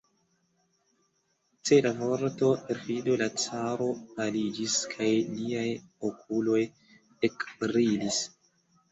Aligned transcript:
Ĉe 1.69 1.75
la 1.85 1.89
vorto 1.97 2.47
"perfido" 2.69 3.17
la 3.21 3.27
caro 3.43 3.89
paliĝis, 4.15 4.77
kaj 4.93 5.09
liaj 5.35 5.67
okuloj 6.09 6.63
ekbrilis. 7.29 8.19